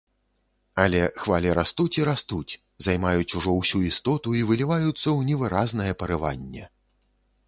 Але 0.83 0.99
хвалі 1.23 1.49
растуць 1.59 1.93
і 1.99 2.05
растуць, 2.09 2.53
займаюць 2.85 3.35
ужо 3.39 3.53
ўсю 3.59 3.81
істоту 3.89 4.33
і 4.39 4.41
выліваюцца 4.53 5.03
ў 5.03 5.19
невыразнае 5.29 5.91
парыванне. 6.01 6.65